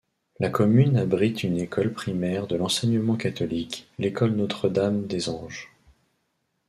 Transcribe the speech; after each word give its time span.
La 0.39 0.49
commune 0.49 0.97
abrite 0.97 1.43
une 1.43 1.59
école 1.59 1.93
primaire 1.93 2.47
de 2.47 2.55
l'enseignement 2.55 3.17
catholique, 3.17 3.87
l'école 3.99 4.31
Notre-Dame 4.31 5.05
des 5.05 5.29
Anges. 5.29 5.71